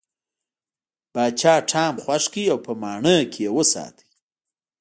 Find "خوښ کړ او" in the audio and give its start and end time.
2.03-2.57